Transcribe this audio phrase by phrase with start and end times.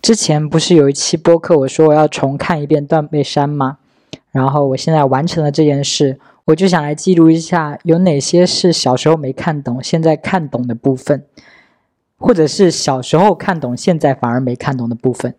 [0.00, 3.78] 之前不是有一期播客，我说我要重看一遍《断背山》吗？
[4.30, 11.24] 然后我现在完成了这件事，我就想来记录一下有哪些是小时候没看懂，现在看懂的部分，
[12.16, 15.34] 或者是小时候看懂，现在反而没看懂的部分。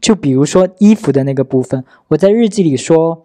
[0.00, 3.22] 就比如说衣服的那个部分，我在日记里说。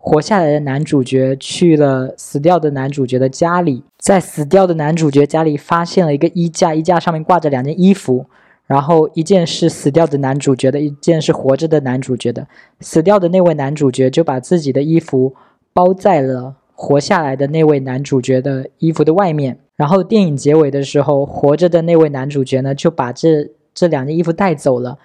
[0.00, 8.24] 活下来的男主角去了死掉的男主角的家里，在死掉的男主角家里发现了一个衣架，衣架上面挂着两件衣服，
[8.68, 12.46] 然后一件是死掉的男主角的，一件是活着的男主角的。
[12.78, 15.34] 死掉的那位男主角就把自己的衣服
[15.72, 19.58] 包在了活下来的那位男主角的衣服的外面。
[19.74, 24.98] 然后电影结尾的时候，活着的那位男主角呢就把这这两件衣服带走了，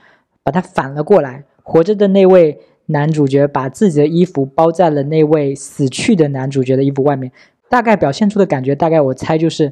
[0.44, 1.46] 把它反了过来。
[1.64, 2.60] 活着的那位。
[2.88, 7.32] 男主角把自己的衣服包在了那位死去的男主角的衣服外面，
[7.70, 9.72] 大概表现出的感觉，大概我猜就是，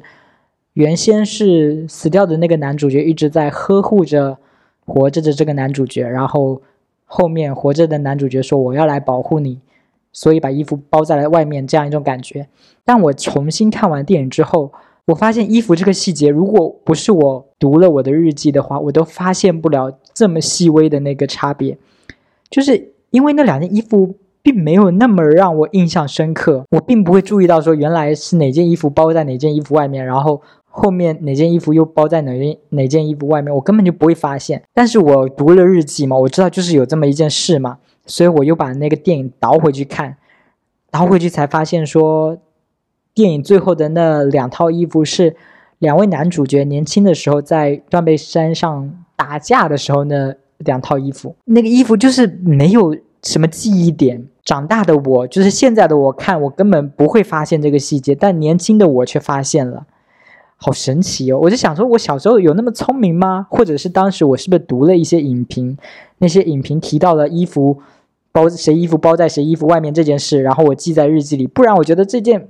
[0.74, 4.38] 原先是死掉的那个男主角一直在呵护着
[4.84, 6.62] 活着的这个男主角，然后
[7.04, 9.60] 后面活着的男主角说我要来保护你，
[10.12, 12.48] 所以把衣服包在了外面，这样一种感觉。
[12.84, 14.72] 但我重新看完电影之后，
[15.06, 21.76] 我发现衣服这个细节，如果不是我读了我的日记的话，我都发现不了这么细微的那个差别，
[22.48, 22.90] 就是。
[23.12, 30.40] 因为那两件衣服并没有那么让我印象深刻，我并不会注意到说原来是哪件衣服包在哪件衣服外面，然后
[30.72, 34.62] 后面哪件衣服又包在哪件哪件衣服外面，我根本就不会发现。
[34.72, 40.16] 但是我读了日记嘛，我知道就是有这么一件事嘛，所以我又把那个电影倒回去看，
[40.90, 42.38] 倒回去才发现说，
[43.14, 45.36] 电影最后的那两套衣服是
[45.78, 50.34] 两位男主角年轻的时候在断背山上打架的时候呢。
[50.64, 54.24] 两套衣服，那个衣服就是没有什么记忆点。
[54.44, 59.84] 长大的我，就是现在的我看，我根本不会发现这个细节，但年轻的我却发现了，
[60.62, 61.38] 好神奇哦！
[61.42, 63.46] 我就想说，我小时候有那么聪明吗？
[63.50, 65.76] 或者是当时我是不是读了一些影评，
[66.18, 67.82] 那些影评提到了衣服
[68.30, 71.46] 包谁衣服包在谁衣服外面这件事，然后我记在日记里。
[71.46, 72.48] 不然，我觉得这件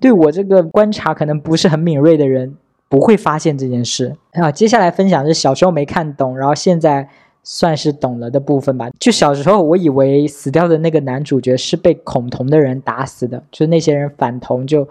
[0.00, 2.54] 对我这个观察可能不是很敏锐的人
[2.88, 4.52] 不会发现这件事啊。
[4.52, 7.08] 接下来分享是小时候没看懂，然后现在。
[7.46, 8.88] 算是懂了的部分吧。
[8.98, 14.88] 就小时候，我以为死掉的那个男主角是被恐同的人打死的，就是那些人反同就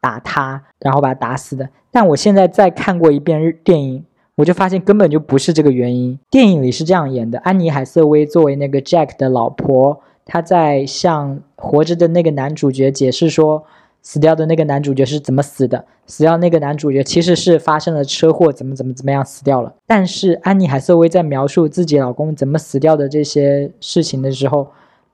[0.00, 1.68] 打他，然后把他打死的。
[1.90, 4.04] 但我现在再看过一遍日电影，
[4.36, 6.18] 我就发现根本就不是这个原因。
[6.30, 13.64] 电影里是这样演的：安妮海瑟薇作为那个 Jack 的老婆，她在向活着的那个男主角解释说。
[14.02, 15.84] 死掉的那个男主角是怎么死的？
[16.06, 19.74] 死掉那个男主角其实是发生了车祸，怎么怎么怎么样死掉了。
[19.86, 24.68] 但是安妮海瑟薇在描述自己老公怎么死掉的这些事情的时候，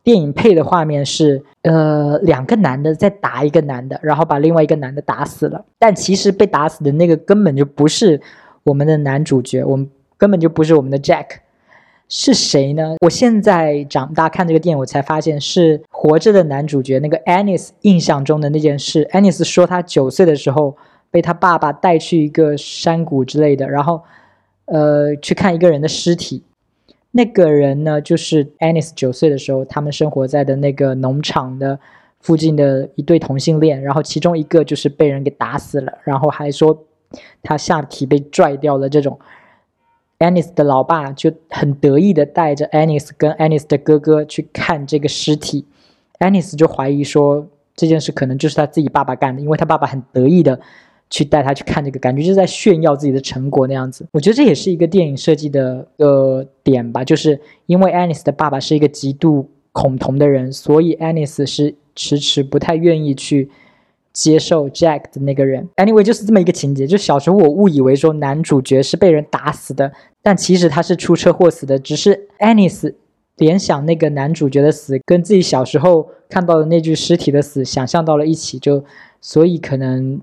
[0.06, 5.64] 电影配的画面是，呃，两个男的在打一个男的，然后把另外一个男的打死了。
[5.80, 8.20] 但其实被打死的那个根本就不是
[8.62, 11.26] 我们的男主角，我们根本就不是我们的 Jack。
[12.08, 12.94] 是谁呢？
[13.00, 19.08] 我现在长大看这个电影，我才发现是活着的男主角那个 Anis 印象中的那件事。
[19.12, 20.76] Anis 说他九岁的时候
[21.10, 24.00] 被他爸爸带去一个山谷之类的，然后
[24.66, 26.44] 呃去看一个人的尸体。
[27.16, 31.80] 那个人呢，就是 Anis 九岁的时候他们生活在的那个农场的
[32.20, 36.84] 附近的一对同性恋，然后其中一个就是被人给打死了，然后还说
[37.42, 39.18] 他下体被拽掉了这种。
[40.18, 45.66] Anis 的老爸就很得意的带着 Anis 跟 Anis 的哥哥去看这个尸体
[46.20, 50.58] ，Anis 就怀疑说这件事可能就是他自己爸爸干的，因为他爸爸很得意的
[51.10, 54.06] 去带他去看这个，感觉就是在炫耀自己的成果那样子。
[54.12, 63.50] 我觉得这也是一个电影设计的呃点吧，就是因为 Anis 的爸爸是一个极度恐同的人，所以 Anis 是迟迟不太愿意去。
[64.16, 66.86] 接受 Jack 的那个人，Anyway 就是这么一个情节。
[66.86, 71.78] 就小时候我误以为说男主角是被人打死的，但其实他是出车祸死的。
[71.78, 72.94] 只是 Anis
[73.36, 78.82] 联想那个男主角的死跟自己小时候看到的那具尸体的死想象到了一起，就
[79.20, 80.18] 所以可能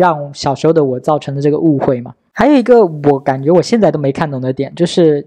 [0.00, 2.14] 让小时候的我造成的这个误会嘛。
[2.32, 5.26] 还有一个我感觉我现在都没看懂的点，就是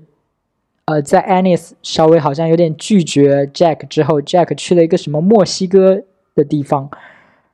[0.85, 6.01] 呃，在 Anis 稍微好像有点拒绝 Jack 之后，Jack 去了一个什么墨西哥
[6.33, 6.89] 的地方。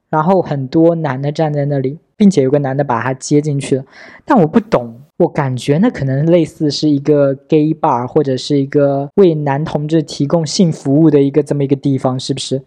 [0.09, 3.85] 然后很多男的站在那里，并且有个男的把他接进去了，
[4.25, 12.63] 但我不懂，我感觉那可能类似是一个 gay bar 或者是一个为男同志提供性服务的一个这么一个地方，是不是？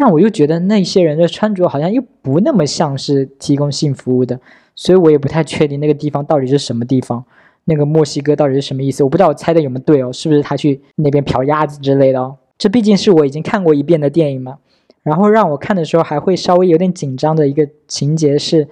[0.00, 4.38] 但我又觉得那些人的穿着好像又不那么像是提供性服务的，
[4.76, 7.24] 所以我也不太确定那个地方到底是什么地方，
[7.64, 9.02] 那个墨西哥到底是什么意思？
[9.02, 12.36] 我不知道我猜的有没有对哦，是不是他去那边嫖鸭子之类的哦？
[12.56, 14.58] 这毕竟是我已经看过一遍的电影嘛。
[15.02, 18.68] 然后让我看的时候还会稍微有点紧张的一个情节是，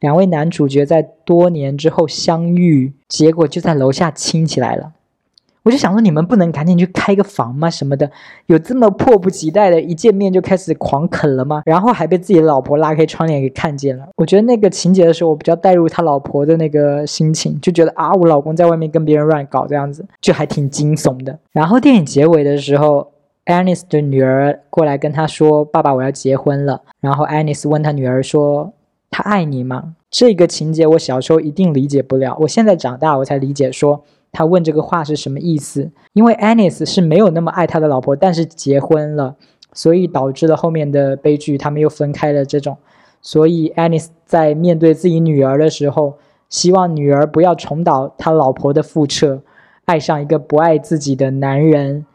[0.00, 4.92] 两位男主角在多年之后相遇，结果就在楼下亲起来了。
[5.64, 7.70] 我就想说，你们不能赶紧去开个房吗？
[7.70, 8.10] 什么的，
[8.46, 11.62] 有这么迫不及待的，一见面就开始狂啃了吗？
[11.64, 14.08] 然后还被自己的老婆拉开窗帘给看见了。
[14.16, 21.38] 我觉得那个情节的时候，我比较带入他老婆的那个心情，就觉得啊，我老公在外面跟别人乱搞这样子，就还挺惊悚的。
[21.52, 23.12] 然后电影结尾的时候
[23.46, 28.72] ，Anis 的女儿过来跟他说：“爸爸，我要结婚了。”然后 Anis 问他女儿说
[29.10, 34.02] ：“他爱你吗？”这个情节我小时候一定理解不了，我现在长大我才理解说。
[34.32, 35.90] 他问这个话是什么意思？
[36.14, 39.36] 因为 Anis 是没有那么爱他的老婆，但是结婚了，
[39.74, 42.44] 所以导致了后面的悲剧，他们又分开了。
[42.44, 42.78] 这种，
[43.20, 46.14] 所以 Anis 在面对自己女儿的时候，
[46.48, 49.42] 希望女儿不要重蹈他老婆的覆辙，
[49.84, 52.06] 爱上一个不爱自己的男人。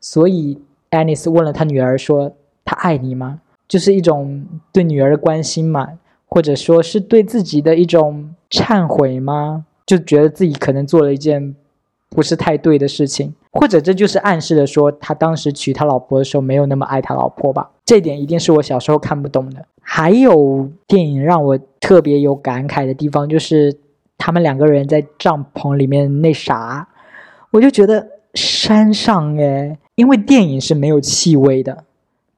[0.00, 2.32] 所以 Anis 问了他女儿说
[2.64, 9.64] ：“他爱你吗？”就是一种对女儿的关心嘛，或者说是对自己的一种忏悔吗？
[9.86, 11.54] 就觉得自己可能做了一件
[12.10, 17.70] 不是太对的事情，或者这就是暗示的说他当时娶他老婆的时候没有那么爱他老婆吧？
[17.84, 19.66] 这点一定是我小时候看不懂的。
[19.80, 23.76] 还有电影让我特别有感慨的地方，就是
[24.16, 26.88] 他们两个人在帐篷里面那啥，
[27.50, 31.84] 我就觉得山上诶，因为电影是没有气味的，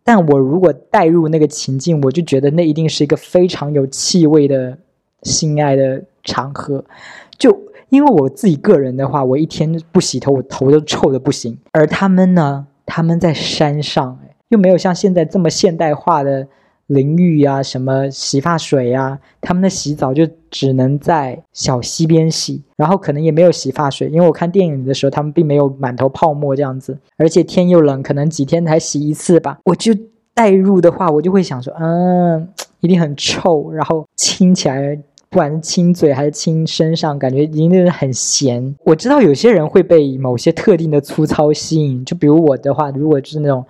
[0.03, 4.77] 但我如果带入那个情境，我就觉得那一定是一个非常有气味的
[5.23, 6.85] 性爱的场合。
[7.39, 7.57] 就
[7.89, 11.57] 因为我自己个人的话，我一天不洗头，我头都臭的不行。
[11.73, 14.19] 而他们呢，他们在山上，
[14.49, 16.49] 又没有像现在这么现代化的
[16.89, 29.59] 淋浴呀、什么洗发水呀，他们的洗澡就只能在小溪边洗，然后可能也没有洗发水，因为我看电影的时候，他们并没有满头泡沫这样子，而且天又冷，可能几天才洗一次吧。
[29.65, 29.93] 我就
[30.35, 32.49] 代入的话，我就会想说，嗯，
[32.81, 34.99] 一定很臭，然后亲起来。
[35.37, 38.75] 不管是亲嘴还是亲身上，感觉已经是很咸。
[38.85, 43.63] 我知道有些人会被某些特定的粗糙吸引，就比如我的话，如果就是那种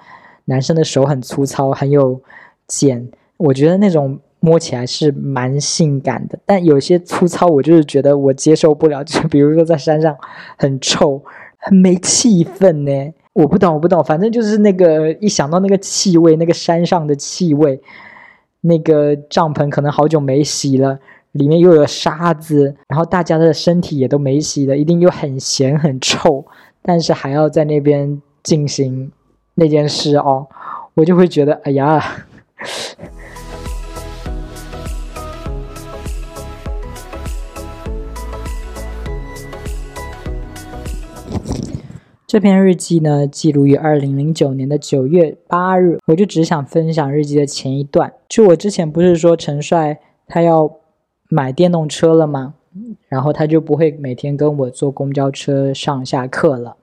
[0.45, 2.21] 男生的手很粗糙、很有
[2.69, 6.39] 茧，我觉得那种摸起来是蛮性感的。
[6.47, 9.03] 但有些粗糙，我就是觉得我接受不了。
[9.03, 10.17] 就比如说在山上
[10.57, 11.21] 很臭、
[11.59, 14.05] 很没气氛呢，我不懂，我不懂。
[14.05, 17.81] 反正就是那个一想到那个气味，那个山上的气味，
[18.61, 21.01] 那个帐篷可能好久没洗了。
[21.33, 26.47] 里面又有沙子，然后大家的身体也都没洗的，一定又很咸很臭，
[26.83, 29.13] 但是还要在那边进行
[29.55, 30.47] 那件事哦，
[30.95, 32.03] 我就会觉得，哎呀。
[42.27, 48.13] 这篇日记呢，记录于二零零九年的九月八日，我就只想分享日记的前一段。
[48.29, 50.79] 就我之前不是说陈帅他要。
[51.29, 52.55] 买电动车了吗？
[53.09, 56.77] 然后他就不会每天跟我坐公交车上下课了。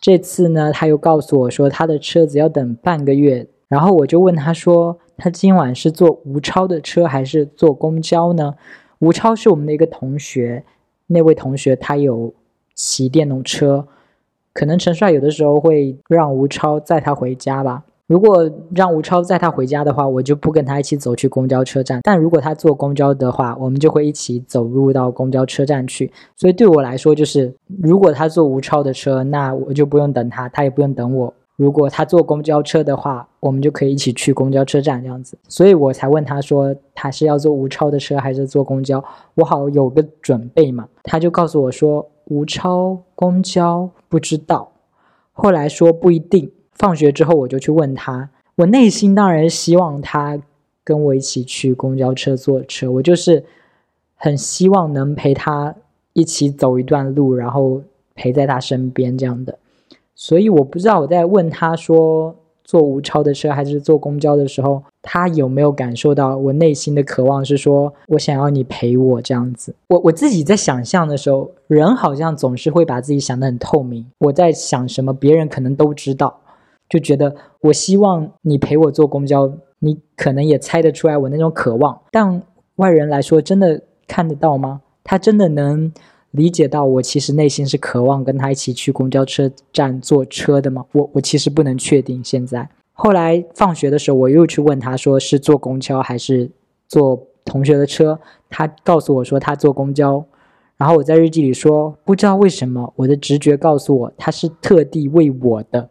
[0.00, 3.48] 这次呢，他又告诉我说他的车子要等半个月。
[3.68, 8.54] 然后我就问他说，他今晚是坐吴超的车还是坐公交呢？
[9.00, 10.64] 吴超是我们的一个同学，
[11.08, 12.32] 那位同学他有
[12.74, 13.88] 骑电动车，
[14.52, 17.82] 可能陈帅有的时候会让吴超载他回家吧。
[18.06, 22.00] 如果让吴超载他回家的话，我就不跟他一起走去公交车站。
[22.04, 26.12] 但如果他坐公交的话，我们就会一起走入到公交车站去。
[26.36, 31.34] 所以对我来说，就是如果他坐吴超的车，那我就不用等他，他也不用等我。
[31.56, 35.36] 如果他坐公交车的话，我们就可以一起去公交车站这样子。
[35.48, 39.02] 所以我才问他说，他是要坐吴超的车还是坐公交，
[39.34, 40.86] 我好有个准备嘛。
[41.02, 44.70] 他就告诉我说，吴超公交不知道，
[45.32, 46.52] 后来说不一定。
[46.78, 48.28] 放学之后，我就去问他。
[48.56, 50.38] 我内心当然希望他
[50.82, 53.44] 跟我一起去公交车坐车，我就是
[54.14, 55.74] 很希望能陪他
[56.12, 57.82] 一起走一段路，然后
[58.14, 59.58] 陪在他身边这样的。
[60.14, 69.74] 所以我不知道我在问他说坐吴超的车还是坐公交的时候，他有没有感受到我内心的渴望是说我想要你陪我这样子。
[69.88, 74.06] 我我自己在想象的时候，人好像总是会把自己想得很透明。
[74.18, 76.40] 我在想什么，别人可能都知道。
[76.88, 82.00] 就觉得我希望你陪我坐公交，你可能也猜得出来我那种渴望。
[82.10, 82.42] 但
[82.76, 84.82] 外人来说，真的看得到吗？
[85.02, 85.92] 他真的能
[86.32, 90.84] 理解到我其实内心是渴望跟他一起去公交车站坐车的吗？
[90.92, 92.22] 我我其实不能确定。
[92.22, 96.50] 现在后来放学的时候，我又去问他，说是坐公交还是
[96.88, 98.18] 坐同学的车？
[98.48, 100.24] 他告诉我说他坐公交。
[100.76, 105.88] 然后我在日记里说，不知道为什么，我的直觉告诉我他是特地为我的。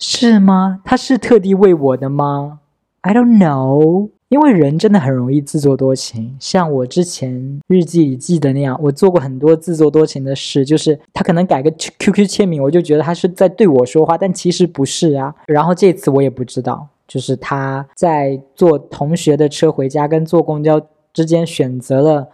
[0.00, 0.80] 是吗？
[0.84, 2.58] 他是特地为我的吗
[3.02, 4.10] ？I don't know。
[4.30, 15.34] 因为人真的很容易自作多情，像我之前日记里记的那样，我做过很多自作多情的事，就是他可能改个 QQ 签名，我就觉得他是在对我说话，但其实不是啊。
[15.48, 20.80] 然后这次我也不知道，就是他在坐同学的车回家跟坐公交
[21.12, 22.28] 之间选择了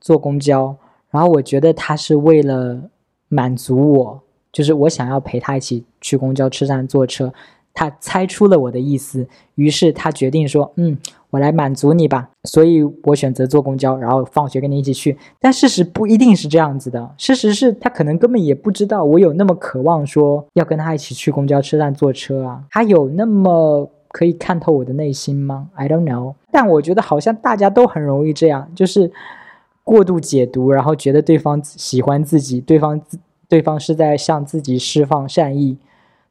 [0.00, 0.76] 坐公交，
[1.12, 2.90] 然后我觉得他是为了
[3.28, 4.20] 满足我，
[4.58, 7.32] 就是我想要陪他一起去公交车站坐车。
[7.72, 9.24] 他猜出了我的意思，
[9.54, 10.98] 于是他决定说：“嗯，
[11.30, 15.16] 我来满足你吧。”所以，我选择坐公交，然后放学跟你一起去。
[15.38, 22.64] 但事实不一定是这样子的，事实是他可能根本也不知道我有那么渴望说要跟他一起去公交车站坐车啊。
[22.68, 26.34] 他有那么可以看透我的内心吗？I don't know。
[26.50, 29.08] 但我觉得好像大家都很容易这样，就是
[29.84, 33.00] 过度解读，然后觉得对方喜欢自己，对方
[33.48, 35.78] 对方是在向自己释放善意。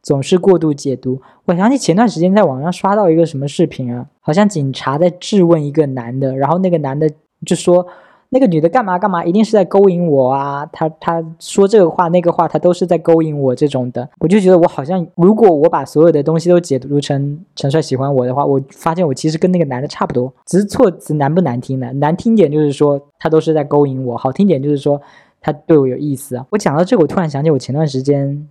[0.03, 1.21] 总是过度解读。
[1.43, 7.09] 我想起前段时间在网上刷到一个什么视频啊，好像警察在质问一个男的，然后那个男的
[7.45, 7.85] 就说
[8.29, 10.65] 那个女的干嘛干嘛，一定是在勾引我啊！
[10.71, 14.07] 他他说这个话那个话，他都是在勾引我这种的。
[14.19, 21.91] 我就觉得我好像，如果我把所有的东西都解读成陈帅喜欢我的话，我发现我其实跟那个男的差不多，只是措辞难不难听呢？
[21.93, 25.01] 难听点就是说他都是在勾引我，好听点就是说
[25.41, 26.45] 他对我有意思啊。
[26.49, 28.47] 我讲到这，我突然想起我前段时间。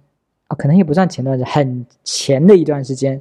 [0.49, 3.21] 啊，可能也不算前段时间，很前的一段时间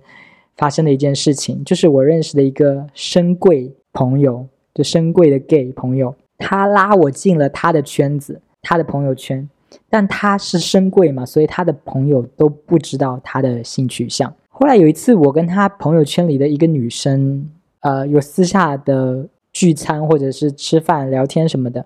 [0.57, 4.45] 发生的一件事情，就是我认识的一个深贵朋友，
[4.75, 9.50] 就深贵的 gay 朋友，他拉我进了他的圈子，他的朋友圈，
[9.89, 14.31] 但他是深贵嘛，所以他的朋友都不知道他的性取向。
[14.50, 21.84] 后来有一次，我跟他朋友圈里的一个女生，呃，有私下的聚餐或者是吃饭聊天什么的，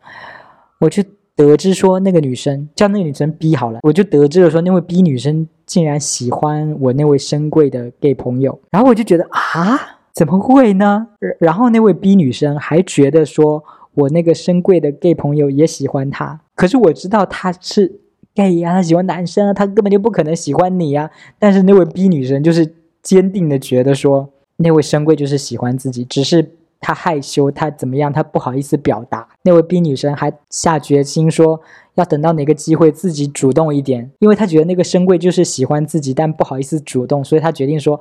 [0.81, 1.01] 我去。
[1.39, 9.79] 得知说那个女生叫那个女生 B 好了，我就得知了说那位 B 女生竟然喜欢我那位深贵的 gay 朋友，然后我就觉得啊，
[10.13, 11.07] 怎么会呢？
[11.39, 18.01] 然后那位 B 女生还觉得说我那个深贵的 gay 朋友也喜欢她，可是我知道他是
[18.35, 21.09] gay 呀，他喜欢男生啊，他根本就不可能喜欢你呀。
[21.39, 22.69] 但是那位 B 女生就是
[23.01, 26.58] 坚定的觉得说那位深贵就是喜欢自己，只是。
[26.81, 28.11] 他害羞，他怎么样？
[28.11, 29.27] 他不好意思表达。
[29.43, 31.59] 那位 B 女生还下决心说，
[31.95, 37.99] 要等到哪个机会自己主动一点，因为她觉得那个深贵就是喜欢自己，但不好意思主动，所以她决定说，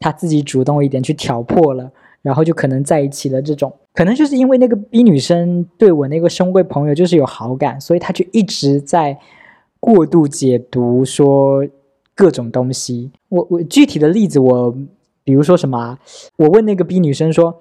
[0.00, 1.90] 她自己主动一点去挑破了，
[2.22, 3.42] 然后就可能在一起了。
[3.42, 9.18] 这种可能就是因为那个 B 女生对我那个深贵朋友就是有好感，所以她就一直在
[9.80, 11.62] 过度解读说
[12.14, 13.10] 各种东西。
[13.28, 14.74] 我我具体的例子，我
[15.24, 15.78] 比如说什么？
[15.78, 15.98] 啊
[16.36, 17.60] 我问那个 B 女生说。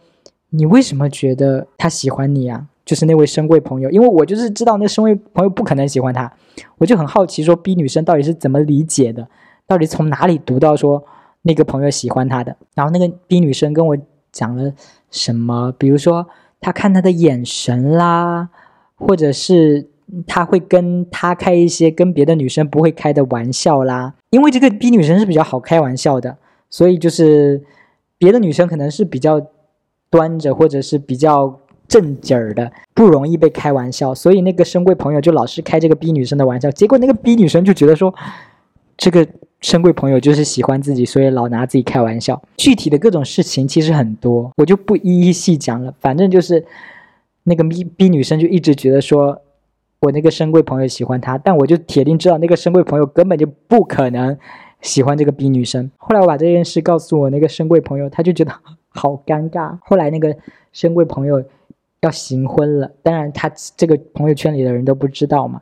[0.49, 2.67] 你为什么觉得他喜欢你啊？
[2.85, 6.31] 就是那位深贵朋友，因为我就是知道那深贵朋友不可能喜欢他，
[6.77, 9.27] 我就很好奇，说 B 女生到底是怎么理解的，
[9.67, 11.03] 到底从哪里读到说
[11.41, 12.55] 那个朋友喜欢他的？
[12.75, 13.97] 然后那个 B 女生跟我
[14.31, 14.71] 讲了
[15.11, 15.73] 什么？
[15.77, 16.25] 比如说
[16.61, 18.47] 她看他的眼神啦，
[18.95, 19.89] 或者是
[20.25, 24.13] 他会跟他开一些跟别的女生不会开的玩笑啦。
[24.29, 26.37] 因为这个 B 女生是比较好开玩笑的，
[26.69, 27.61] 所以就是
[28.17, 29.45] 别的女生可能是比较。
[30.09, 38.13] 端着或者是比较正经儿的，不容易被开玩笑，所以那个深贵朋友就老是开这个逼女生的玩笑，结果那个逼女生就觉得说，
[38.97, 39.25] 这个
[39.61, 42.41] 深贵朋友就是喜欢自己，所以老拿自己开玩笑。
[42.57, 45.93] 具体的各种事情其实很多，我就不一一细讲了。
[45.99, 46.65] 反正就是
[47.43, 49.41] 那个逼逼女生就一直觉得说
[50.01, 54.37] 我那个深贵朋友喜欢她，但我就铁定知道那个深贵朋友根本就不可能
[54.81, 55.89] 喜欢这个逼女生。
[55.97, 58.51] 后来我把这件事告诉我那个深贵朋友，他就觉得。
[58.97, 59.77] 好尴尬。
[59.81, 60.35] 后来那个
[60.73, 61.41] 深贵朋友
[62.01, 65.61] 要行婚了，当然他这个朋友圈里的人都不知道嘛。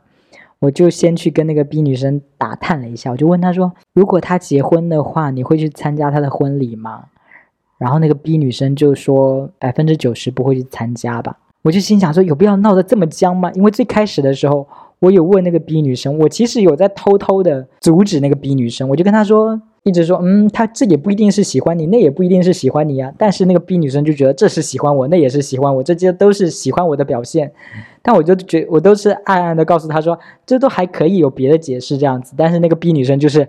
[0.58, 7.04] 我就先去跟那个 B 女生打探了一下，我就问她说：“如果他结婚的话，你会去参加他的婚礼吗？”
[7.76, 14.66] 然后那个 B 女生就说：“百分之九十不会去参加吧。”我就心想说：“有必要闹得这么僵吗？”因为最开始的时候，
[14.98, 19.60] 我有问那个 B 女生，我其实有在偷偷的阻止那个 B 女生，我就跟她说。
[19.86, 23.14] 一直说，嗯，他这也不一定是喜欢你，那也不一定是喜欢你呀。
[23.16, 27.52] 但是那个 B 女生就觉得这是喜欢我，那也是喜欢我，这些都是喜欢我的表现。
[28.02, 32.34] 但我就觉，我都是暗暗的告诉他说，这都还可以有别的解释这样子。
[32.36, 33.48] 但是那个 B 女生就是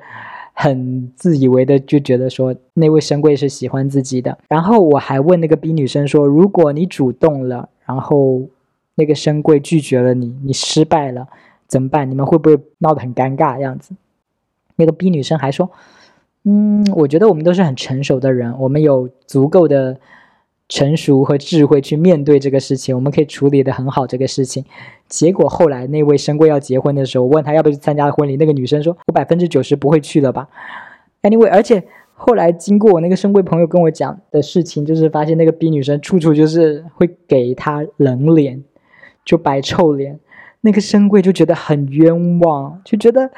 [0.54, 4.38] 很自以为的，就觉得说那位深贵是喜欢自己的。
[4.48, 8.44] 然后我还问那个 B 女生说，如果你主动了，然后
[8.94, 11.28] 那个深贵拒绝了你，你失败了
[11.68, 12.08] 怎么办？
[12.08, 13.96] 你们会不会闹得很尴尬这样子？
[14.76, 15.72] 那个 B 女生还说。
[16.50, 20.00] 嗯，我觉得我们都是很成熟的人，我们有足够的
[20.70, 24.64] 成熟和智慧去面对这个事情，我们可以处理的很好这个事情。
[25.10, 30.48] 结果后来那位深贵要结婚的时候，我问他要不要去参加婚礼，那个女生说：“我百分之九十不会去了吧。”
[31.22, 38.64] Anyway，而且后来经过我那个深贵朋友跟我讲的事情，就是发现那个 B 女生处处就是会给他冷脸，
[39.26, 40.18] 就摆臭脸。
[40.62, 43.32] 那个深贵就觉得很冤枉，就觉得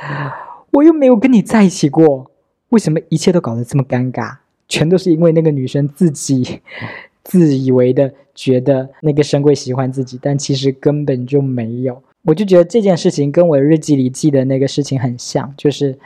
[0.73, 2.31] 我又没有跟你在一起过，
[2.69, 4.37] 为什么一切都搞得这么尴尬？
[4.67, 6.61] 全都是因为那个女生自己
[7.23, 12.01] 自以为的觉得那个深贵喜欢自己，但其实根本就没有。
[12.23, 15.97] 我就觉得这件事情跟我日记里记的那个事情很像，就是。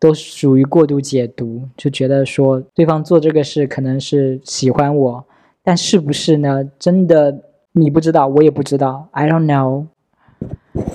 [0.00, 5.24] 都属于过度解读，就觉得说对方做这个事可能是喜欢我，
[5.62, 6.62] 但是不是呢？
[6.78, 9.86] 真的你不知道，我也不知道，I don't know。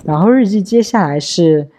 [0.04, 1.70] 然后日记接下来是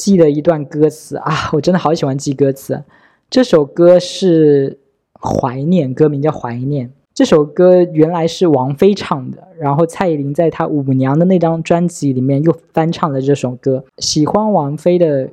[0.00, 2.82] 记得一段歌词啊，我真的好喜欢记歌词。
[3.28, 4.78] 这首歌是
[5.20, 6.90] 怀念，歌名叫怀念。
[7.12, 13.84] 这首歌原来是王菲唱的，然后蔡依林在她舞娘的那张专辑里面又翻唱了这首歌。
[13.98, 15.28] 喜欢王菲的。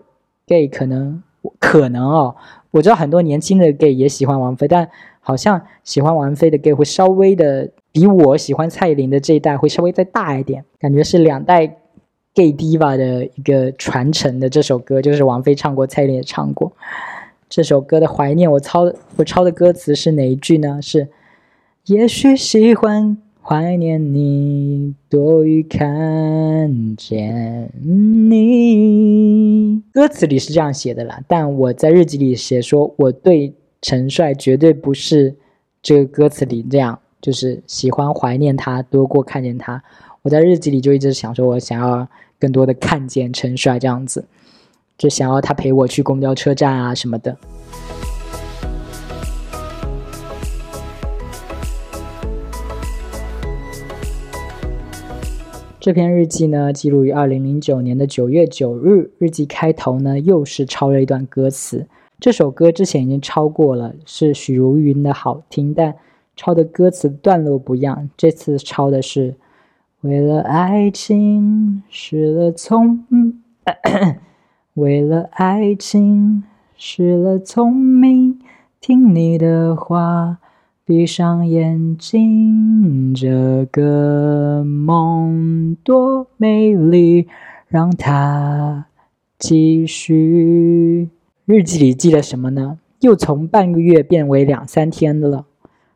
[0.49, 1.21] gay 可能
[1.59, 2.33] 可能哦，
[2.71, 4.87] 我知道很多年轻的 gay 也喜欢王菲，但
[5.19, 11.79] 好像喜欢王菲的 gay 会稍微的比我喜欢蔡依林的这一代会稍微再大一点，感觉是两代
[12.37, 16.71] gay diva 的一个传承的这首歌，就是王菲唱过，蔡依林也唱过。
[17.49, 20.79] 这首歌的怀念，我抄的我抄的歌词是哪一句呢？
[20.79, 21.07] 是
[21.87, 23.17] 也许喜欢。
[23.49, 27.71] 怀念你多于看见
[28.29, 35.33] 你，歌词里是这样写的啦，但我在日记里写说，我对陈帅绝对不是
[35.81, 39.81] 这个歌词里这样，就是喜欢怀念他多过看见他。
[40.23, 42.05] 我在日记里就一直想说，我想要
[42.39, 44.25] 更多的看见陈帅这样子，
[44.97, 47.37] 就想要他陪我去公交车站啊什么的。
[55.79, 59.09] 这篇日记呢，记录于二零零九年的九月九日。
[59.19, 61.87] 日记开头呢，又是抄了一段歌词。
[62.19, 65.95] 这首歌之前已经抄过了，是许茹芸的好听，但
[66.35, 68.09] 抄的歌词段落不一样。
[68.17, 69.35] 这次抄的是：
[70.01, 73.03] 为了爱情失了聪，
[74.75, 76.43] 为了爱情
[76.75, 78.39] 失了聪明，
[78.79, 80.37] 听你的话。
[80.85, 87.27] 闭上眼睛，这个梦多美丽，
[87.67, 88.85] 让它
[89.37, 91.09] 继续。
[91.43, 92.79] 日记里记了什么呢？
[93.01, 95.45] 又从半个月变为两三天了，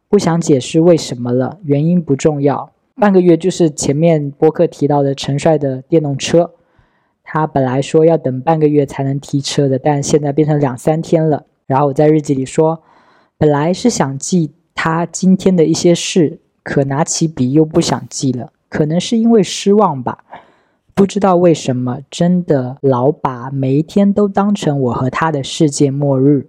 [0.09, 2.71] 不想解释为什么了，原因不重要。
[3.01, 6.51] 半个月就是前面播客提到的陈帅的电动车，
[7.23, 11.47] 他本来说要等半个月才能提车的，但现在变成两三天了。
[11.65, 12.83] 然后我在日记里说，
[13.39, 14.53] 本来是想记。
[14.75, 20.23] 他今天的一些事，可拿起笔又不想记了，可能是因为失望吧，
[20.93, 26.47] 不知道为什么，真的老把每一天都当成我和他的世界末日。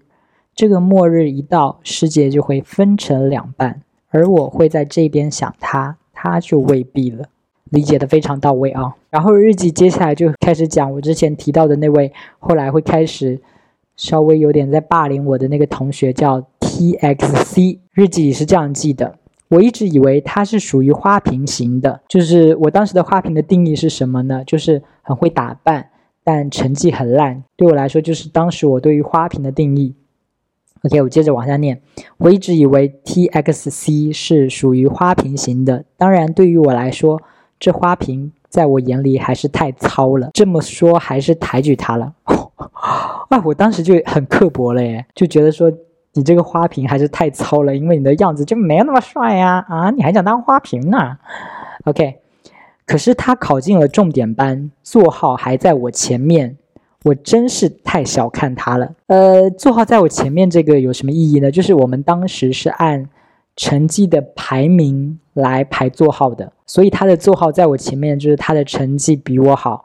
[0.55, 7.25] 这个末日一到，世界就会分成两半，而我会在这边想他，他就未必了。
[7.71, 8.95] 理解的非常到位啊。
[9.11, 13.41] 然后日记接下来就开始讲我之前提到的那位，后来会开始
[13.97, 16.43] 稍微有点在霸凌我的那个同学，叫。
[16.75, 24.43] T X C 日记里是这样记的，我一直以为他是属于花瓶型的，就是我当时的花瓶的定义是什么呢？
[24.47, 25.91] 就是很会打扮，
[26.25, 27.45] 但成绩很烂。
[27.59, 29.95] 对我来说，就是当时我对于花瓶的定义。
[30.85, 31.81] OK，我接着往下念，
[32.19, 37.21] 我一直以为 T X C 是属于花瓶型的，当然对于我来说，
[37.59, 40.31] 这花瓶在我眼里还是太糙了。
[40.35, 42.13] 这么说还是抬举他了。
[43.31, 45.73] 啊，我当时就很刻薄了耶，就觉得说。
[46.15, 49.65] 你这个花瓶还是太糙了，因为你的样子就没有那么帅呀！
[49.67, 51.17] 啊，你还想当花瓶呢
[51.87, 52.19] ？OK，
[52.85, 56.59] 可是他考进了重点班，座号还在我前面，
[57.05, 58.95] 我真是太小看他了。
[59.07, 61.51] 呃，座号在我前面这个有什么意义呢？
[61.51, 63.09] 就是我们当时是按
[63.57, 69.85] 成绩的排名来排座号的，所以他的座号在我前面，就是他的成绩比我好。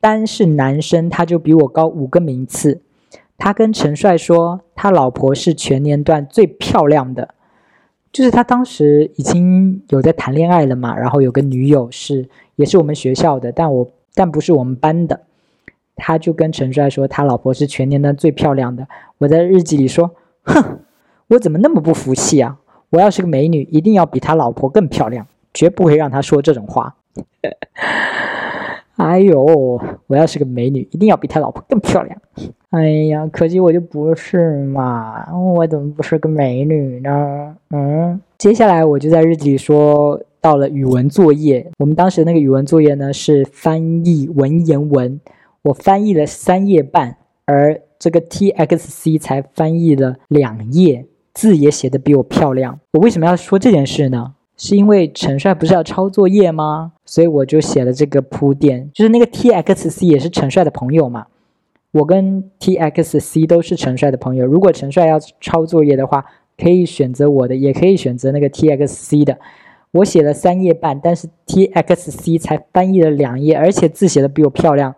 [0.00, 2.80] 单是男生，他就比我高五个名次。
[3.38, 7.34] 他跟陈帅说，他老婆是全年段最漂亮的，
[8.12, 15.20] 就是他当时已经有在谈恋爱了嘛，然后有个女友是也是我们学校的，但我但不是我们班的，
[15.96, 18.86] 他就跟陈帅说他老婆是全年段最漂亮的。
[19.18, 20.78] 我在日记里说，哼，
[21.28, 22.58] 我怎么那么不服气啊？
[22.90, 26.94] 我要是个美女，一定要比他老婆更漂亮，绝不会让他说这种话。
[28.96, 32.18] 哎呦，我要是个美女，一定要比他老婆更漂亮。
[32.70, 37.56] 哎呀，可惜我就不是嘛，我怎么不是个美女呢？
[37.70, 41.70] 嗯，接下来我就在日记里说到了语文作业。
[41.78, 45.20] 我们当时那个语文作业呢是翻译文言文，
[45.66, 52.78] 我翻译了三页半，而这个 T X C 才翻译了两页，字也写的比我漂亮。
[52.92, 54.34] 我为什么要说这件事呢？
[54.56, 56.92] 是因为陈帅不是要抄作业吗？
[57.04, 61.26] 所以我就写了这个铺垫，就是那个 T X C 也是陈帅的朋友嘛。
[61.90, 64.46] 我跟 T X C 都是陈帅的朋友。
[64.46, 66.24] 如果陈帅要抄作业的话，
[66.56, 69.36] 可以选择我的，也可以选择那个 T X C 的。
[69.90, 74.94] 我写了三页半，但是 T X C 才翻译了两页，而且字写的比我漂亮。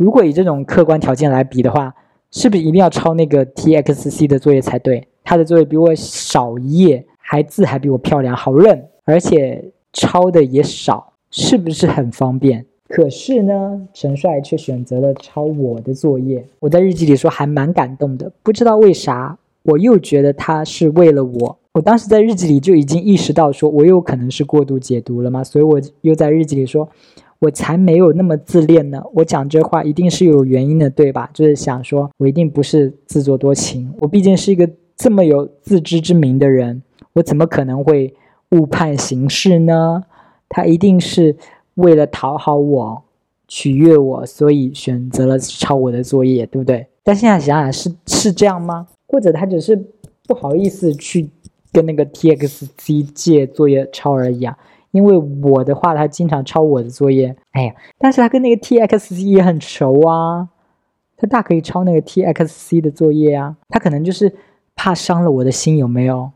[0.00, 1.94] 如果以这种客观条件来比的话，
[2.30, 5.06] 是不是一定要抄那个 T X C 的作业才对？
[5.22, 8.82] 他的作业比我少一页，还字还比我漂亮，好认。
[9.04, 12.64] 而且抄的也少，是不是很方便？
[12.88, 16.42] 可是呢，陈帅却选择了抄我的作业。
[16.60, 21.58] 我在日记里说还蛮感动的，不知道为啥，我又觉得他是为了我。
[21.74, 26.88] 我当时在日记里就已经意识到，说我有可能是过度解读了嘛，所以我又在日记里说，
[27.40, 29.02] 我才没有那么自恋呢。
[29.14, 31.28] 我讲这话一定是有原因的，对吧？
[31.34, 36.82] 就是想说我一定不是自作多情，我毕竟是一个这么有自知之明的人，
[37.14, 38.14] 我怎么可能会？
[38.50, 40.02] 误判形势呢？
[40.48, 41.36] 他一定是
[41.74, 43.04] 为了讨好我、
[43.46, 46.84] 取悦我，所以选择了抄我的作业，对不对？
[47.04, 48.88] 但现在想想，是是这样吗？
[49.06, 49.80] 或者他只是
[50.26, 51.30] 不好意思去
[51.70, 54.58] 跟那个 T X C 借作业抄而已啊？
[54.92, 57.36] 因为我的话，他经常抄我的作业。
[57.52, 60.48] 哎呀，但是他跟那个 T X C 也很熟啊，
[61.16, 63.56] 他大可以抄那个 T X C 的作业啊。
[63.68, 64.34] 他可能就是
[64.74, 66.30] 怕伤了我的心，有没有？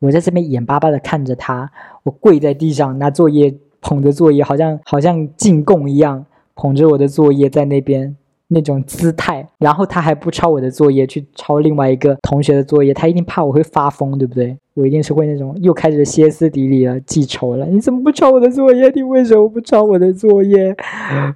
[0.00, 1.70] 我在这边眼巴巴的看着他，
[2.04, 8.16] 我跪在地上拿作业，捧着作业，好像好像进贡一样，捧着我的作业在那边
[8.52, 9.48] 那种姿态。
[9.58, 14.56] 然后他还不抄我的作业，去抄另外一个同学的作业，他一定怕我会发疯，对不对？
[14.74, 17.66] 我一定是会那种又开始歇斯底里了，记仇了。
[17.66, 18.90] 你怎么不抄我的作业？
[18.94, 20.74] 你为什么不抄我的作业？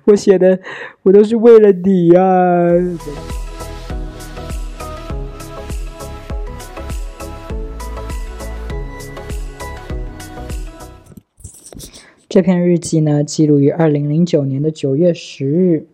[0.07, 0.59] 我写的，
[1.03, 2.23] 我都是为了你呀。
[12.29, 15.87] 这篇日记呢，记录于二零零九年的九月十日。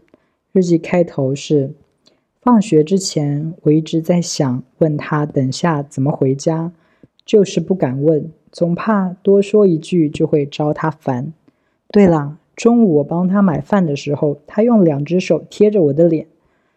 [0.52, 1.72] 日记开头是：
[2.40, 6.72] 放学之前，我一直在想问他等下怎么回家，
[7.24, 11.32] 就是不敢问，总怕多说一句就会招他烦。
[11.92, 16.26] 对了，中午我帮他买饭的时候，他用两只手贴着我的脸，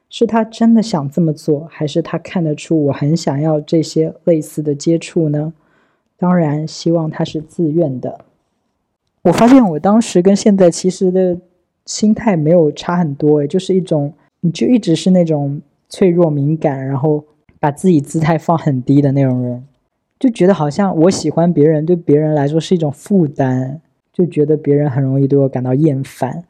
[0.10, 5.54] 是他真的想这么做，还是他看得出我很想要这些类似的接触呢？
[6.18, 8.26] 当然，希望他是自愿的。
[9.24, 11.40] 我发现我当时跟现在其实的
[11.86, 17.24] 心态没有差很多，诶，就是一种你就一直是那种脆弱敏感，然后
[17.60, 19.64] 把自己姿态放很低的那种人，
[20.20, 26.44] 就觉得好像我喜欢别人对别人来说是一种负担，就觉得别人很容易对我感到厌烦，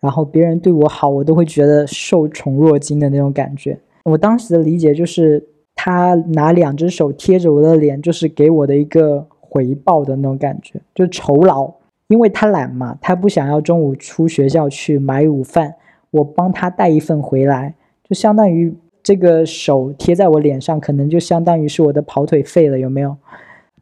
[0.00, 3.78] 然后别人对我好，我都会觉得受宠若惊的那种感觉。
[4.04, 5.42] 我当时的理解就是，
[5.74, 11.72] 他拿两只手贴着我的脸，就是给我的一个回报的那种感觉，就酬劳。
[12.08, 15.74] 因为他懒嘛，他不想要中午出学校去买午饭，
[16.10, 17.74] 我帮他带一份回来，
[18.08, 23.16] 就相当于这个手贴在我脸上，可能就相当于是我的跑腿费了，有没有？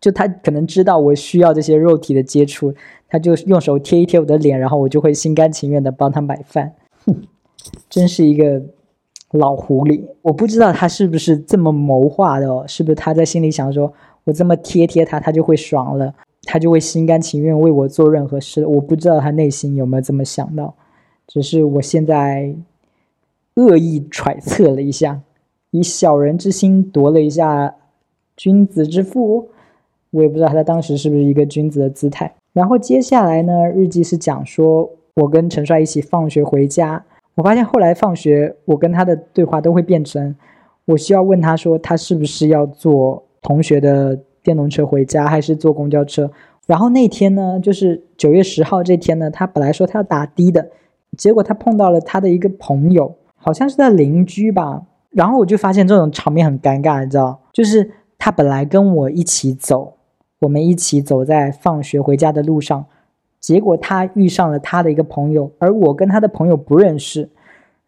[0.00, 2.74] 就他可能知道我需要这些肉体的接触，
[3.08, 6.72] 他就用手贴一贴我的脸，然后我就会心甘情愿的帮他买饭。
[7.04, 7.14] 哼，
[7.88, 8.62] 真是一个
[9.30, 13.92] 老狐狸，我不知道他是不是这么谋划的哦，是不是他在心里想说，
[14.24, 16.12] 我这么贴贴他，他就会爽了。
[16.44, 20.74] 他就会心甘情愿为我做任何事，我不知道他内心有没有这么想到，
[21.28, 22.54] 只是我现在
[23.54, 25.20] 恶意揣测了一下，
[25.70, 27.76] 以小人之心夺了一下
[28.36, 29.50] 君子之腹，
[30.10, 32.34] 我也不知道他当时是不是一个君子的姿态。
[32.52, 37.04] 然后接下来呢，日记是讲说我跟陈帅一起放学回家，
[37.36, 40.34] 我发现后来放学我跟他的对话都会变成，
[40.86, 44.18] 我需要问他说他是不是要坐同学的。
[44.42, 46.30] 电动车回家还是坐公交车？
[46.66, 50.70] 然后那天呢，就是九月十号这天呢，他本来说他要打的的，
[51.16, 54.82] 结果他碰到了他的一个朋友，好像是他邻居吧。
[55.10, 59.94] 然后我就发现这种场面很尴尬，你知道，就是他本来跟我一起走，
[60.38, 62.86] 我们一起走在放学回家的路上，
[63.40, 67.28] 结果他遇上了他的一个朋友，而我跟他的朋友不认识。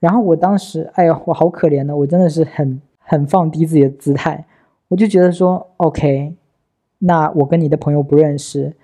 [0.01, 4.45] 然后我当时，哎呀，我好可怜的，我真的是很很放低自己的姿态，
[4.89, 6.35] 我就觉得说，OK。
[7.07, 8.75] 那我跟你的朋友不认识，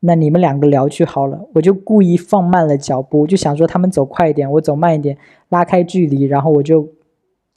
[0.00, 1.46] 那你们两个聊去好了。
[1.54, 5.16] 我就故意放慢了脚步，就想说他们走快一点，我走慢一点，
[5.50, 6.88] 拉开距离，然后我就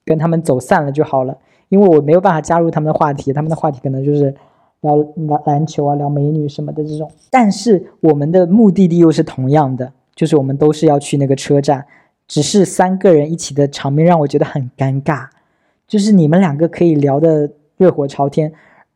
[0.04, 1.38] 跟他们走散了就好了。
[1.69, 4.36] 因为我没有办法加入他们的话题，他们的话题可能就是
[4.82, 7.10] 聊篮篮球啊，聊美女什么的这种。
[7.30, 11.86] 但是我们的目的地又是同样的，就是我们都是要去那个车站，
[12.28, 15.28] 只是三个人一起的场面让我觉得很尴尬。
[15.88, 18.52] 就是你们两个可以聊得热火朝天，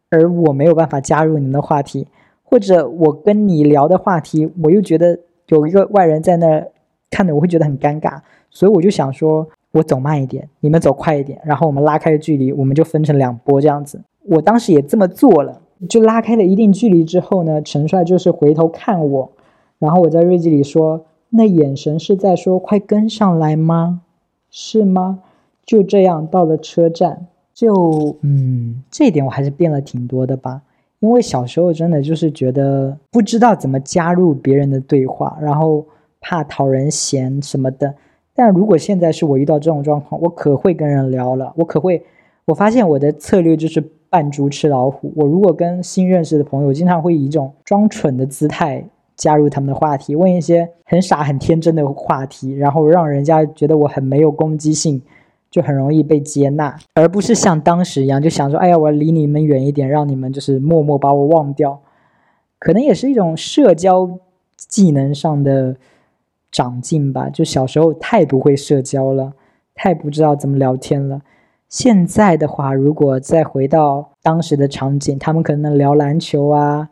[0.10, 2.08] 而我没有办法加入你们的话题，
[2.44, 6.72] 或者我跟你聊的话题，我又觉得有一个外人在那儿
[7.10, 14.02] 看着，我会觉得很尴尬，所以我就想说，我走慢一点，你们走快一点，然后我们拉开距离，我们就分成两波这样子。
[14.28, 19.32] 我当时也这么做了，就拉开了一定距离之后呢，陈帅就是回头看我，
[19.80, 24.02] 然后我在日记里说，那眼神是在说快跟上来吗？
[24.50, 25.20] 是吗？
[25.66, 30.62] 就这样到了车站，就嗯，这一点我还是变了挺多的吧。
[31.00, 35.86] 因为小时候真的就是觉得不知道怎么加入别人的对话，然后
[36.20, 37.94] 怕讨人嫌什么的。
[38.34, 42.04] 但如果现在是我遇到这种状况，我可会跟人聊了，我可会。
[42.46, 45.12] 我发现我的策略就是扮猪吃老虎。
[45.16, 48.84] 我如果跟新认识的朋友，经常会以一种装蠢的姿态
[49.16, 55.02] 加入他们的话题，问一些很傻很天真的话题，然后让人家觉得我很没有攻击性。
[55.56, 61.80] 就很容易被接纳，而不是像当时一样就想说，哎呀，我离你们远一点，让你们就是默默把我忘掉，
[62.60, 64.20] 可能也是一种社交
[64.58, 65.78] 技能上的
[66.52, 67.30] 长进吧。
[67.30, 69.32] 就小时候太不会社交了，
[69.74, 71.22] 太不知道怎么聊天了。
[71.70, 76.90] 现在的话，如果再回到当时的场景，他们可能聊篮球啊，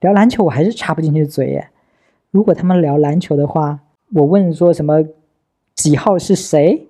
[0.00, 1.68] 聊篮球我还是插不进去嘴耶。
[2.30, 3.80] 如果他们聊篮球的话，
[4.12, 5.02] 我问说什么
[5.74, 6.88] 几号是谁？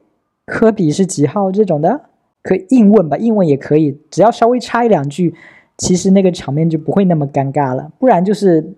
[0.53, 1.51] 科比是几号？
[1.51, 2.03] 这种的
[2.43, 5.35] 可以硬问吧，硬问也可以，只要稍微插一两句，
[5.79, 7.91] 其实那个场面就不会那么尴尬了。
[7.99, 8.75] 不然就是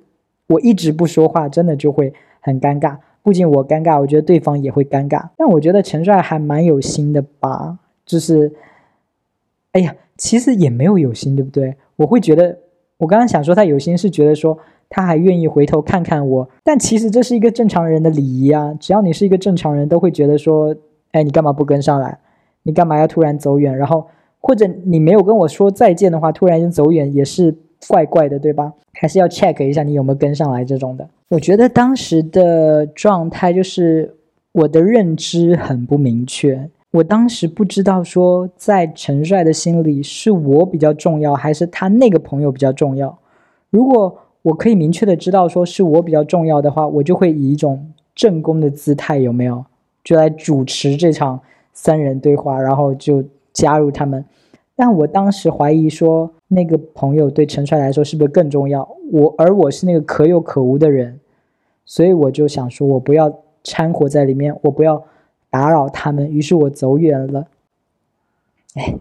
[0.46, 2.98] 我一直不说话，真的就会很尴尬。
[3.24, 5.30] 不仅我尴尬，我觉得对方也会尴尬。
[5.36, 8.52] 但我觉得陈帅还蛮有心的吧，就是，
[9.72, 11.74] 哎呀，其实也没有有心，对不对？
[11.96, 12.56] 我会觉得，
[12.98, 14.56] 我刚刚想说他有心，是觉得说
[14.88, 18.72] 他还愿意回头看看我，但其实这是一个正常人的礼仪啊。
[18.78, 20.72] 只要你是一个正常人，都会觉得说。
[21.14, 22.18] 哎，你干嘛不跟上来？
[22.64, 23.76] 你干嘛要突然走远？
[23.76, 24.04] 然后
[24.40, 27.54] 或者你没有跟我说再见的话，突然间走远也是
[27.86, 28.72] 怪怪的，对吧？
[28.94, 31.08] 还是要 check 一下你有没有跟上来这种的。
[31.28, 34.16] 我觉得当时的状态就是
[34.50, 43.16] 我的认知很不明确，我当时不知道说在陈帅的心里是我比较重要，还是他那个朋友比较重要。
[43.70, 49.64] 如果我可以明确的知道说是我比较重要的话，我就会以一种正宫的姿态，有没有？
[50.04, 51.40] 就来主持这场
[51.72, 54.24] 三人对话，然后就加入他们。
[54.76, 58.88] 但我当时怀疑说，那个朋友对陈帅来说是不是更重要？
[59.10, 61.20] 我而我是那个可有可无的人，
[61.86, 65.04] 所以我就想说，我不要掺和在里面，我不要
[65.48, 66.30] 打扰他们。
[66.30, 67.46] 于是我走远了。
[68.74, 68.96] 哎，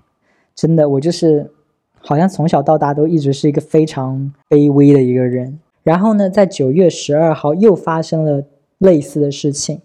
[0.55, 1.51] 真的，我就是
[1.99, 5.59] 好像从小到大都一直是一个非常卑微的一个人。
[5.81, 8.43] 然后呢，在九月十二号又发生了
[8.77, 9.81] 类似的事情。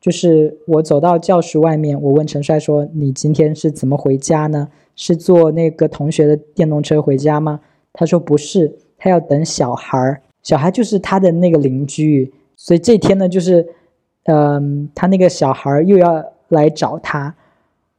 [0.00, 4.68] 就是我走到教室外面，我问陈帅说：“你今天是怎么回家呢？
[4.96, 7.60] 是坐那个同学的电动车回家吗？”
[7.92, 10.22] 他说：“不是，他要等小孩儿。
[10.42, 13.68] 小孩就是他的那个邻居，所以这天呢，就是，
[14.24, 17.34] 嗯，他那个小孩又要来找他。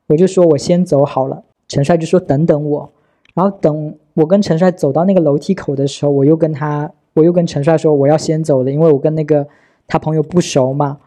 [0.07, 1.43] 我就说我先走好了。
[1.67, 2.89] 陈帅就说等等我。
[3.35, 9.47] 然后等我跟陈帅走到那个楼梯口的时候，我又跟他，我又跟陈帅说我要先走了，因为我跟那个
[9.87, 10.97] 他朋友不熟嘛。”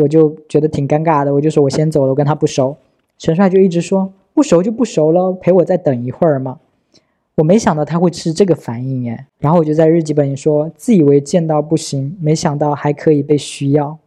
[0.00, 2.76] 我就觉得挺尴尬的，我就说我先走了，我跟他不熟。
[3.18, 6.58] 陈帅就一直说不熟就不熟了，陪我再等一会儿嘛。
[7.36, 13.98] 我没想到他会是这个反应耶，然后我就在日记本里说，自以为见到不行，没想到还可以被需要。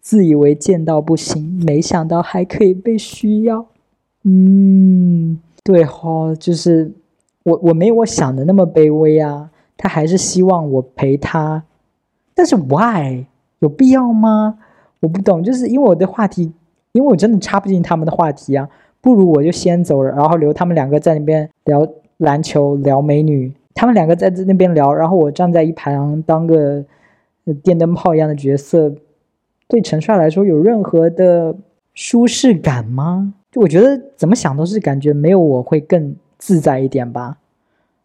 [0.00, 3.66] 自以为见到不行，没想到还可以被需要。
[4.24, 6.92] 嗯，对哈，就是
[7.44, 11.64] 我我没有我想的那么卑微啊，他还是希望我陪他，
[12.34, 13.24] 但是 why？
[13.62, 14.58] 有必要吗？
[14.98, 16.52] 我不懂，就是因为我的话题，
[16.90, 18.68] 因为我真的插不进他们的话题啊，
[19.00, 21.86] 不如我就先走了，然后留他们两个在那边聊
[22.18, 26.84] 篮球、聊美女，他们两个在那边聊，然后我站在一旁当个
[27.62, 28.92] 电灯泡一样的角色，
[29.68, 31.54] 对陈帅来说有任何的
[31.94, 33.32] 舒适感吗？
[33.52, 37.38] 就我觉得怎么想都是感觉没有我会更自在一点吧。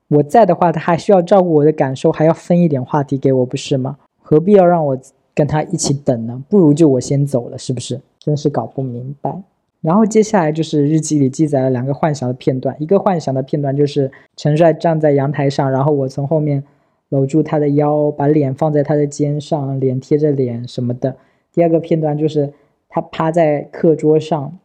[0.07, 3.97] 我在的话，他还需要照顾我的感受，还要分一点话题给我，不是吗？
[4.21, 4.97] 何必要让我？
[5.37, 8.01] 跟他一起等呢，不如就我先走了，是不是？
[8.17, 9.39] 真是搞不明白。
[9.81, 16.63] 然后接下来就是日记里记载了两个幻想的片段，一个幻想的片段就是陈帅站在阳台上，然后我从后面
[17.09, 21.15] 搂住他的腰，把脸放在他的肩上，脸贴着脸什么的。
[21.53, 22.51] 第二个片段就是
[22.89, 24.57] 他趴在课桌上，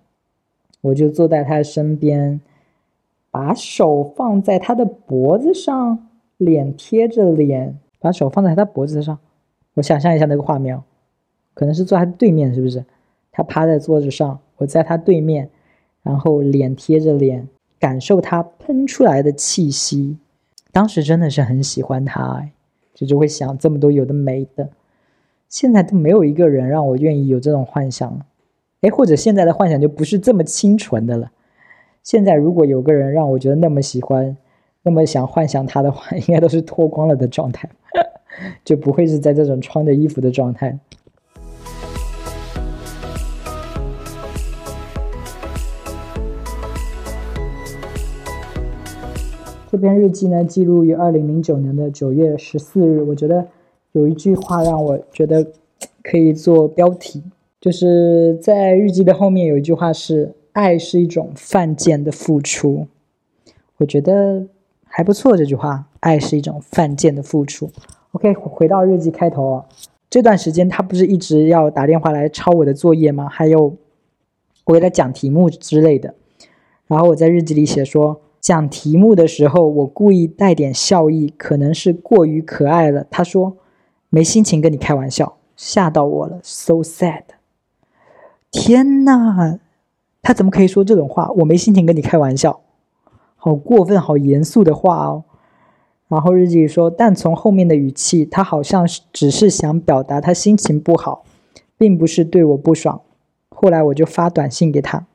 [0.81, 2.41] 我就坐在他身边，
[3.31, 6.09] 把手放在他的脖子上，
[6.39, 9.19] 脸贴着脸，把手放在他脖子上。
[9.75, 10.81] 我想象一下那个画面，
[11.55, 12.85] 可能是坐他对面，是不是？
[13.31, 15.49] 他趴在桌子上，我在他对面，
[16.03, 20.19] 然后脸贴着脸，感受他喷出来的气息。
[20.71, 22.49] 当时真的是很喜欢他，
[22.95, 24.69] 就就会想这么多有的没的。
[25.49, 28.27] 现在都没有一个人让我愿意有这种幻想了，
[28.83, 31.31] 哎，或者现在的幻想就不是这么清纯的了。
[32.03, 34.37] 现在如果有个人让我觉得那么喜欢，
[34.83, 37.69] 那么想幻想他的话，应该都是脱光了的状态，
[38.65, 40.79] 就不会是在这种穿着衣服的状态。
[49.71, 53.03] 这篇日记呢，记录于二零零九年的九月十四日。
[53.05, 53.47] 我觉得
[53.93, 55.47] 有一句话让我觉得
[56.03, 57.23] 可以做标题，
[57.59, 62.87] 就是在日记的后面有一句话是“爱是一种犯贱的付出”。
[63.79, 64.47] 我觉得
[64.95, 67.71] 还不错，这句话“爱是一种犯贱的付出”。
[68.13, 69.65] OK，回到日记开头，
[70.11, 73.27] 这段时间他不是一直要打电话来抄我的作业吗？
[73.29, 73.77] 还有
[74.65, 76.15] 我给他讲题目之类的。
[76.87, 78.21] 然后我在日记里写说。
[78.43, 83.07] 讲题目的时候，我故意带点笑意，可能是过于可爱了。
[83.09, 83.57] 他说
[84.11, 87.23] ：“没心情跟你开玩笑，吓到我了，so sad。”
[88.51, 89.61] 天哪，
[90.23, 91.31] 他怎么可以说这种话？
[91.37, 92.63] 我没心情跟你开玩笑，
[93.45, 95.25] 好过分，好严肃的话哦。
[96.07, 101.25] 然后日记里说，但从后面的语气，他好像是只是想表达他心情不好，
[101.77, 103.03] 并不是对我不爽。
[103.49, 105.09] 后来我就发短信给他，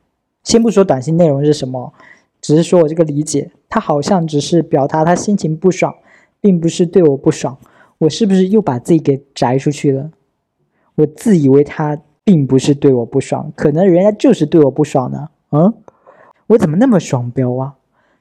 [0.44, 1.94] 先不说短信内容是什么。
[2.42, 5.94] 只是说我这个理解，他好像只是表达他心情不爽，
[6.38, 7.56] 并不是对我不爽。
[7.96, 10.10] 我是不是又把自己给摘出去了？
[10.96, 15.28] 我自以为他并不是对我不爽，可能人家就是对我不爽呢？
[15.52, 15.72] 嗯，
[16.48, 17.76] 我怎么那么双标啊？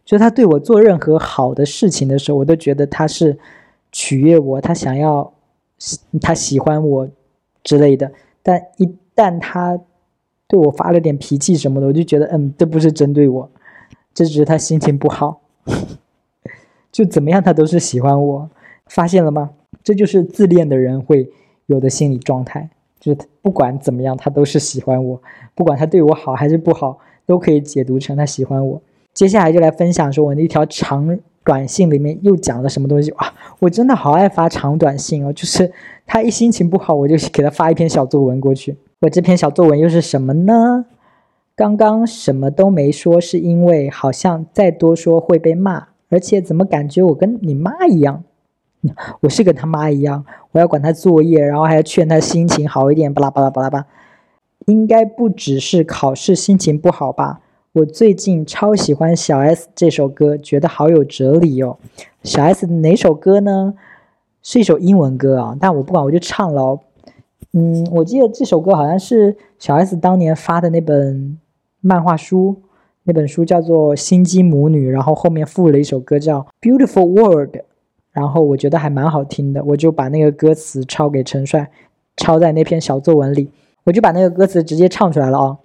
[0.08, 3.38] 就他对我做任何好的事情的时候，我都觉得他是
[3.92, 5.34] 取悦我，他想要
[6.22, 7.10] 他喜欢我
[7.62, 8.10] 之类的。
[8.42, 9.78] 但一旦他
[10.48, 13.52] 对我发了点脾气什么的，我就觉得嗯，这不是针对我。
[14.14, 15.42] 这只是他心情不好，
[16.90, 18.50] 就怎么样他都是喜欢我，
[18.86, 19.50] 发现了吗？
[19.84, 21.30] 这就是自恋的人会
[21.66, 25.22] 有的心理状态，就是不管怎么样他都是喜欢我，
[25.54, 28.82] 不管他对我好还是不好，都可以解读成他喜欢我。
[29.18, 33.34] 接下来就来分享说我那条长短信里面又讲了什么东西哇！
[33.58, 35.74] 我真的好爱发长短信哦，就是
[36.06, 38.78] 他一心情不好，我就给他发一篇小作文过去。
[39.00, 40.86] 我这篇小作文又是什么呢？
[41.56, 48.24] 刚刚什么都没说，是因为好像再多说会被骂，而且怎么感觉我跟你妈一样？
[49.22, 53.88] 我是跟他妈一样，我要管他作业，然后还要劝他心情好一点，巴拉巴拉巴拉巴。
[54.68, 57.40] 应该不只是考试心情不好吧？
[57.78, 61.78] 我最近超喜欢小 S 这首歌，觉得好有哲理哦。
[62.24, 63.76] 小 S 哪首歌呢？
[64.42, 66.80] 是一首英文歌啊，但我不管，我就唱了。
[67.54, 71.38] 嗯，我记得这首歌好像是小 S 当年发的那本。
[71.80, 72.64] 漫画书
[73.04, 77.56] 那本书叫做《心机母女》，然后后面附了一首歌叫《Beautiful World》，
[78.12, 81.70] 然后我觉得还蛮好听的，我就把那个歌词抄给陈帅，
[82.18, 83.52] 抄在那篇小作文里，
[83.84, 85.58] 我就把那个歌词直接唱出来了啊。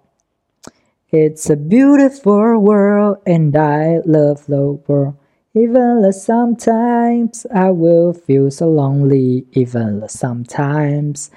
[1.12, 5.14] It's a beautiful world and I love the world,
[5.52, 11.30] even though sometimes I will feel so lonely, even though sometimes.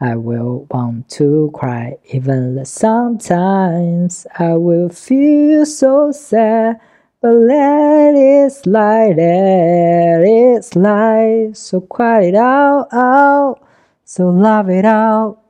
[0.00, 6.80] I will want to cry even though sometimes I will feel so sad.
[7.20, 11.56] But let it slide let it slide.
[11.56, 13.60] So quiet it out out.
[14.04, 15.41] So love it out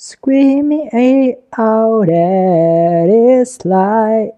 [0.00, 0.88] screaming
[1.58, 4.32] out let it slide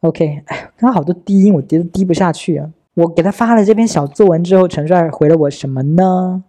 [0.00, 2.72] OK，哎， 刚刚好多低音，我低都低不下去啊！
[2.94, 6.42] 我给他发了这篇小作文之后，陈帅回了我什么呢？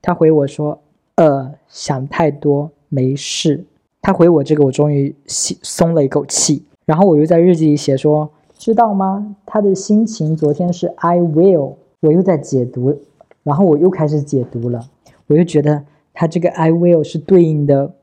[0.00, 0.80] 他回我说
[1.16, 3.64] 呃，想太多，没事。
[4.00, 6.62] 他回我这个，我终于松松了一口气。
[6.84, 9.34] 然后我又在日记里写说，知道吗？
[9.44, 13.00] 他的心情昨天是 I will，我又在解读，
[13.42, 14.88] 然后我又开始解读了。
[15.26, 17.94] 我又觉得他这个 I will 是对应的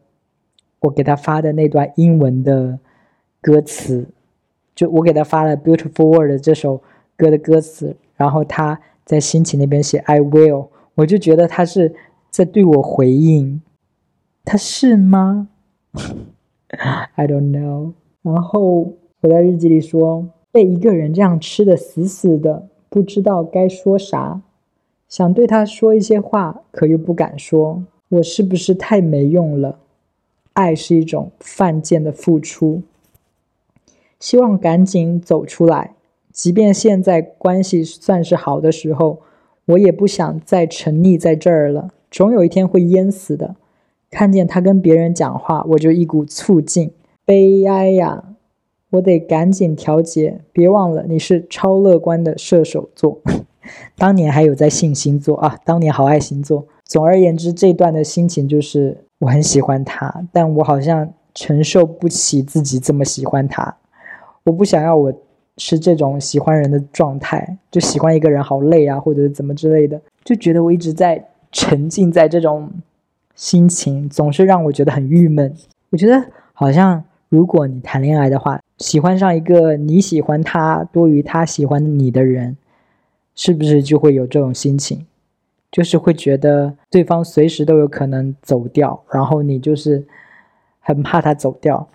[0.80, 2.80] 我给他发的那段英文的
[3.42, 4.08] 歌词，
[4.76, 6.82] 就我给他发了 Beautiful World 这首
[7.16, 11.96] 歌的歌词，然后他在心情那边写 I will，我就觉得他是。
[12.30, 13.62] 在对我回应，
[14.44, 15.48] 他是吗
[17.16, 17.94] ？I don't know。
[18.22, 24.42] 然后我在日记里说，被一个人这样吃的死死的，不知道该说啥，
[25.08, 27.86] 想对他说一些话，可又不敢说。
[28.10, 29.80] 我是不是太没用了？
[30.54, 32.82] 爱是一种犯贱的付出。
[34.20, 35.94] 希望赶紧走出来，
[36.32, 39.20] 即便现在关系算是好的时候，
[39.66, 41.90] 我也不想再沉溺在这儿了。
[42.10, 43.56] 总有一天会淹死的。
[44.10, 46.92] 看见他跟别人讲话，我就一股醋劲。
[47.26, 48.24] 悲哀呀！
[48.92, 50.40] 我得赶紧调节。
[50.54, 53.20] 别忘了，你是超乐观的射手座。
[53.98, 56.66] 当年还有在信星座啊，当年好爱星座。
[56.86, 63.76] 总而言之，这段的心情就是我很喜欢他，但我好像承受不起自己这么喜欢他。
[64.46, 65.14] 我不想要我
[65.58, 72.70] 是这种喜欢人的状态，就喜欢一个人好累啊，或者怎么之类的，就觉得我一直在沉浸在这种
[73.36, 75.54] 心情，总是让我觉得很郁闷。
[75.90, 82.56] 我觉得好像如果你谈恋爱的话，喜欢上一个你喜欢他多于他喜欢你的人。
[83.38, 85.06] 是不是就会有这种心情，
[85.72, 90.04] 就是会觉得对方随时都有可能走掉，然后你就是
[90.80, 91.88] 很怕他走掉，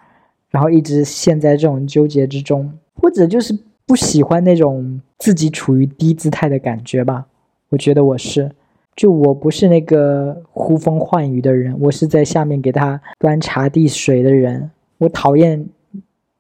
[0.51, 7.27] 然后一直陷在这种纠结之中，或者就是不喜欢那种自己处于低姿态的感觉吧？
[7.71, 8.49] 我觉得我是，
[8.95, 15.67] 就我不是那个呼风唤雨的人，我是在下面给他端茶递水的人，我讨厌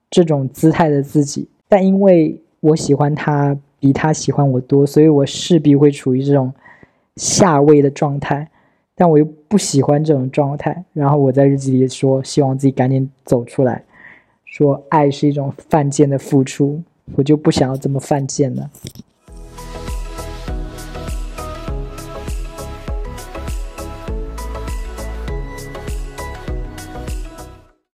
[0.09, 3.59] 这种姿态的自己，但因为我喜欢他。
[3.83, 6.55] 比他喜欢我多，所以我势必会处于这种
[7.17, 8.49] 下位的状态，
[8.95, 10.85] 但我又不喜欢这种状态。
[10.93, 13.83] 然后我在日记里说，希望自己赶紧走出来，
[14.45, 16.81] 说爱是一种犯贱的付出，
[17.17, 18.71] 我就不想要这么犯贱了。